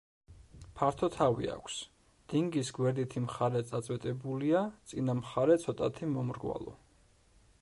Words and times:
ფართო 0.77 1.09
თავი 1.15 1.49
აქვს, 1.55 1.75
დინგის 2.33 2.73
გვერდითი 2.79 3.25
მხარე 3.27 3.63
წაწვეტებულია, 3.69 4.65
წინა 4.91 5.19
მხარე 5.25 5.63
ცოტათი 5.67 6.15
მომრგვალო. 6.19 6.79